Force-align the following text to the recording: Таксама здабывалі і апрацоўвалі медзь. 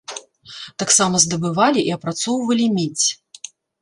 Таксама 0.83 1.21
здабывалі 1.25 1.83
і 1.91 1.91
апрацоўвалі 1.97 2.65
медзь. 2.79 3.09